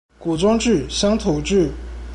[0.17, 1.69] 古裝劇，鄉土劇